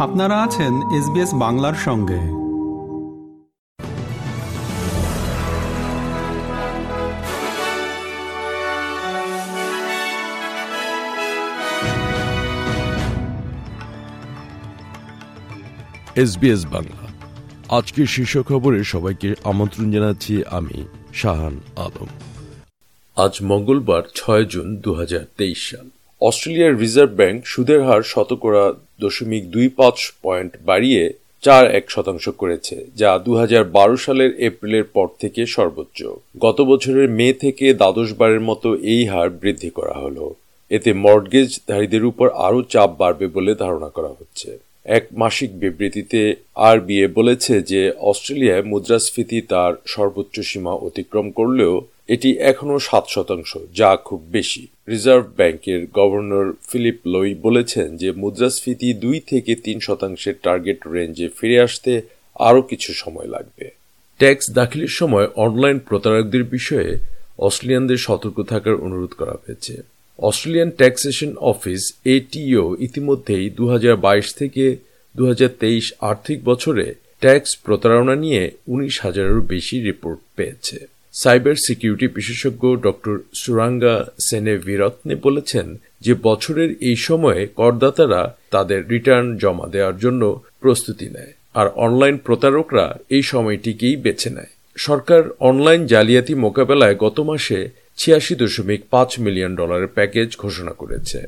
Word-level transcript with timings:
আপনারা 0.00 0.42
আছেন 0.42 0.74
এসবিএস 0.98 1.34
বাংলার 1.34 1.74
সঙ্গে। 1.74 2.20
এসবিএস 16.22 16.66
বাংলা। 16.66 17.06
আজকের 17.76 18.06
শীর্ষ 18.06 18.38
খবরে 18.38 18.84
সবাইকে 18.84 19.34
আমন্ত্রণ 19.44 19.90
জানাচ্ছি 19.90 20.44
আমি, 20.44 20.84
শাহান 21.14 21.60
আলম। 21.76 22.06
আজ 23.16 23.38
মঙ্গলবার 23.42 24.02
ছয় 24.14 24.44
জুন 24.44 24.76
দু 24.76 24.94
হাজার 24.94 25.24
তেইশ 25.36 25.70
সাল। 25.70 25.99
অস্ট্রেলিয়ার 26.20 26.78
রিজার্ভ 26.78 27.12
ব্যাংক 27.16 27.38
সুদের 27.46 27.80
হার 27.82 28.02
শতকরা 28.02 28.64
দশমিক 29.00 29.44
দুই 29.50 29.68
পাঁচ 29.68 29.96
পয়েন্ট 30.22 30.52
বাড়িয়ে 30.64 31.02
চার 31.42 31.64
এক 31.74 31.84
শতাংশ 31.90 32.28
করেছে, 32.28 32.76
যা 32.96 33.10
দুহাজার 33.24 33.64
বারো 33.64 33.96
সালের 33.96 34.30
এপ্রিলের 34.40 34.84
পর 34.84 35.06
থেকে 35.20 35.46
সর্বোচ্চ। 35.46 35.98
গত 36.38 36.60
বছরের 36.60 37.08
মে 37.08 37.32
থেকে 37.32 37.66
দ্বাদশবারের 37.74 38.40
মতো 38.40 38.68
এই 38.74 39.02
হার 39.06 39.28
বৃদ্ধি 39.30 39.70
করা 39.70 39.92
হলো। 39.92 40.34
এতে 40.70 40.92
মর্টগেজধারীদের 40.92 42.04
উপর 42.04 42.26
আরও 42.46 42.62
চাপ 42.62 42.90
বাড়বে 42.98 43.26
বলে 43.26 43.52
ধারণা 43.54 43.88
করা 43.88 44.08
হচ্ছে। 44.08 44.50
এক 44.96 45.04
মাসিক 45.12 45.50
বিবৃতিতে 45.60 46.20
আরবিএ 46.54 47.06
বলেছে 47.08 47.54
যে 47.62 47.92
অস্ট্রেলিয়ায় 48.00 48.62
মুদ্রাস্ফীতি 48.62 49.38
তার 49.40 49.72
সর্বোচ্চ 49.86 50.40
সীমা 50.40 50.72
অতিক্রম 50.88 51.26
করলেও 51.30 51.74
এটি 52.10 52.30
এখনও 52.50 52.78
সাত 52.78 53.04
শতাংশ, 53.08 53.50
যা 53.78 53.90
খুব 54.06 54.20
বেশি। 54.32 54.62
রিজার্ভ 54.88 55.24
ব্যাংকের 55.36 55.80
গভর্নর 55.98 56.46
ফিলিপ 56.68 56.98
লই 57.06 57.30
বলেছেন 57.46 57.88
যে 57.96 58.08
মুদ্রাস্ফীতি 58.12 58.88
দুই 58.94 59.18
থেকে 59.20 59.52
তিন 59.64 59.78
শতাংশের 59.80 60.36
টার্গেট 60.42 60.80
রেঞ্জে 60.94 61.28
ফিরে 61.38 61.58
আসতে 61.60 61.92
আরও 62.38 62.60
কিছু 62.62 62.90
সময় 62.92 63.26
লাগবে। 63.26 63.66
ট্যাক্স 64.20 64.46
দাখিলের 64.50 64.92
সময় 65.00 65.26
অনলাইন 65.36 65.78
প্রতারকদের 65.88 66.44
বিষয়ে 66.56 66.90
অস্ট্রেলিয়ানদের 67.38 68.00
সতর্ক 68.06 68.38
থাকার 68.42 68.76
অনুরোধ 68.86 69.12
করা 69.12 69.34
হয়েছে। 69.42 69.74
অস্ট্রেলিয়ান 70.18 70.70
ট্যাক্সেশন 70.70 71.30
অফিস, 71.52 71.82
এটিও, 72.04 72.64
ইতিমধ্যেই 72.78 73.46
দু 73.50 73.64
হাজার 73.68 73.94
বাইশ 73.96 74.26
থেকে 74.34 74.64
দু 75.14 75.22
হাজার 75.26 75.50
তেইশ 75.58 75.84
আর্থিক 76.10 76.38
বছরে 76.44 76.86
ট্যাক্স 77.22 77.50
প্রতারণা 77.64 78.14
নিয়ে 78.14 78.42
উনিশ 78.66 78.94
হাজারেরও 79.00 79.42
বেশি 79.54 79.76
রিপোর্ট 79.80 80.20
পেয়েছে। 80.36 80.78
সাইবার 81.14 81.56
সিকিউরিটি 81.66 82.08
বিশেষজ্ঞ 82.08 82.76
ডক্টর 82.76 83.14
সুরাঙ্গা 83.34 83.94
সেনে 84.26 84.54
বিরত্নে 84.58 85.14
বলেছেন 85.14 85.66
যে 86.00 86.12
বছরের 86.22 86.70
এই 86.80 86.96
সময়ে 86.96 87.46
করদাতারা 87.46 88.22
তাদের 88.50 88.88
রিটার্ন 88.88 89.36
জমা 89.36 89.66
দেওয়ার 89.68 89.96
জন্য 89.98 90.22
প্রস্তুতি 90.60 91.08
নেয়, 91.14 91.32
আর 91.54 91.66
অনলাইন 91.86 92.16
প্রতারকরা 92.16 92.86
এই 93.08 93.22
সময়টিকেই 93.22 93.96
বেছে 93.96 94.30
নেয়। 94.30 94.52
সরকার 94.76 95.22
অনলাইন 95.40 95.86
জালিয়াতি 95.86 96.34
মোকাবেলায় 96.34 96.96
গত 96.96 97.20
মাসে 97.20 97.58
ছিয়াশি 97.96 98.34
দশমিক 98.34 98.80
পাঁচ 98.90 99.10
মিলিয়ন 99.18 99.52
ডলারের 99.56 99.94
প্যাকেজ 99.96 100.28
ঘোষণা 100.38 100.72
করেছে। 100.72 101.20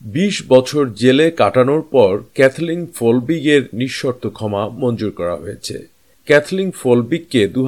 বিশ 0.00 0.34
বছর 0.48 0.82
জেলে 1.02 1.26
কাটানোর 1.30 1.82
পর 1.90 2.12
ক্যাথলিন 2.34 2.82
ফোলবিগের 2.96 3.62
নিঃশর্ত 3.72 4.26
ক্ষমা 4.26 4.68
মঞ্জুর 4.68 5.10
করা 5.10 5.36
হয়েছে। 5.36 5.76
ক্যাথলিন 6.24 6.70
ফোলবিককে 6.70 7.42
দু 7.46 7.60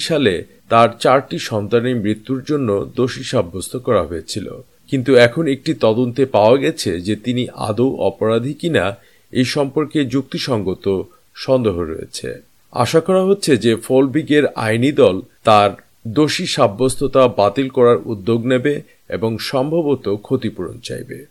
সালে 0.00 0.34
তার 0.68 0.88
চারটি 1.00 1.38
সন্তানের 1.38 1.96
মৃত্যুর 1.96 2.42
জন্য 2.46 2.90
দোষী 2.96 3.22
সাব্যস্ত 3.22 3.76
করা 3.76 4.02
হয়েছিল। 4.02 4.50
কিন্তু 4.90 5.14
এখন 5.14 5.46
একটি 5.46 5.74
তদন্তে 5.74 6.26
পাওয়া 6.26 6.56
গেছে 6.56 7.00
যে 7.00 7.16
তিনি 7.16 7.48
আদৌ 7.54 7.96
অপরাধী 7.96 8.54
কিনা 8.54 8.96
এই 9.32 9.44
সম্পর্কে 9.44 10.04
যুক্তিসঙ্গত 10.04 11.02
সন্দেহ 11.34 11.80
রয়েছে। 11.80 12.34
আশা 12.72 13.00
করা 13.00 13.22
হচ্ছে 13.24 13.56
যে 13.56 13.76
ফলবিগের 13.76 14.46
আইনি 14.46 14.92
দল 14.92 15.20
তার 15.44 15.70
দোষী 16.08 16.46
সাব্যস্ততা 16.46 17.28
বাতিল 17.28 17.68
করার 17.68 17.96
উদ্যোগ 18.04 18.46
নেবে 18.46 18.82
এবং 19.08 19.38
সম্ভবত 19.38 20.16
ক্ষতিপূরণ 20.22 20.78
চাইবে। 20.82 21.26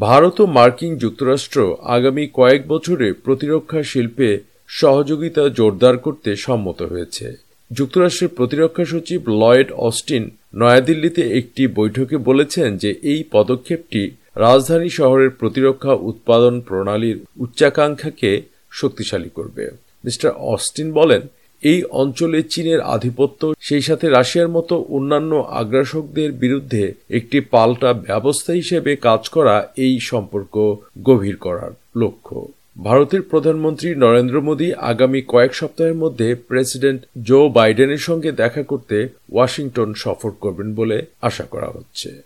ভারত 0.00 0.40
ও 0.40 0.46
মার্কিন 0.46 0.96
যুক্তরাষ্ট্র 0.96 1.76
আগামী 1.82 2.28
কয়েক 2.32 2.68
বছরে 2.68 3.12
প্রতিরক্ষা 3.12 3.82
শিল্পে 3.82 4.38
সহযোগিতা 4.66 5.48
জোরদার 5.48 5.98
করতে 5.98 6.36
সম্মত 6.36 6.82
হয়েছে। 6.82 7.43
যুক্তরাষ্ট্রের 7.70 8.34
প্রতিরক্ষা 8.36 8.84
সচিব 8.84 9.20
লয়েড 9.28 9.72
অস্টিন 9.72 10.24
নয়াদিল্লিতে 10.54 11.22
একটি 11.38 11.66
বৈঠকে 11.68 12.16
বলেছেন 12.18 12.76
যে 12.76 12.94
এই 13.02 13.24
পদক্ষেপটি 13.32 14.02
রাজধানী 14.36 14.90
শহরের 14.90 15.30
প্রতিরক্ষা 15.30 15.92
উৎপাদন 15.92 16.60
প্রণালীর 16.60 17.18
উচ্চাকাঙ্ক্ষাকে 17.36 18.42
শক্তিশালী 18.70 19.28
করবে। 19.28 19.64
মিস্টার 20.04 20.30
অস্টিন 20.30 20.92
বলেন, 20.92 21.22
এই 21.62 21.84
অঞ্চলে 21.90 22.42
চীনের 22.42 22.80
আধিপত্য, 22.80 23.54
সেই 23.60 23.80
সাথে 23.80 24.08
রাশিয়ার 24.08 24.48
মতো 24.48 24.74
অন্যান্য 24.88 25.32
আগ্রাসকদের 25.50 26.32
বিরুদ্ধে 26.32 26.92
একটি 27.10 27.40
পাল্টা 27.40 27.92
ব্যবস্থা 27.92 28.52
হিসেবে 28.52 28.96
কাজ 28.96 29.28
করা 29.28 29.54
এই 29.76 30.00
সম্পর্ক 30.00 30.54
গভীর 31.02 31.36
করার 31.36 31.72
লক্ষ্য। 31.96 32.38
ভারতের 32.82 33.22
প্রধানমন্ত্রী 33.22 33.94
নরেন্দ্র 33.94 34.40
মোদী 34.40 34.72
আগামী 34.72 35.22
কয়েক 35.28 35.54
সপ্তাহের 35.54 35.94
মধ্যে 35.94 36.34
প্রেসিডেন্ট 36.34 37.02
জো 37.22 37.48
বাইডেনের 37.48 37.98
সঙ্গে 37.98 38.32
দেখা 38.32 38.62
করতে 38.62 39.08
ওয়াশিংটন 39.32 39.94
সফর 39.94 40.30
করবেন 40.30 40.74
বলে 40.74 41.06
আশা 41.22 41.44
করা 41.44 41.66
হচ্ছে। 41.66 42.22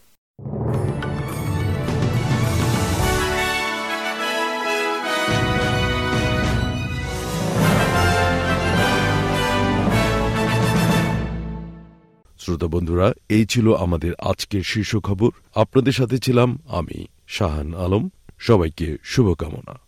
শ্রোতা 12.39 12.67
বন্ধুরা, 12.67 13.13
এই 13.29 13.47
ছিল 13.47 13.75
আমাদের 13.75 14.13
আজকের 14.19 14.63
শীর্ষ 14.63 14.97
খবর। 14.97 15.31
আপনাদের 15.55 15.93
সাথে 15.93 16.19
ছিলাম 16.19 16.59
আমি, 16.69 17.07
শাহান 17.29 17.75
আলম। 17.75 18.09
সবাইকে 18.39 18.97
শুভকামনা। 19.05 19.88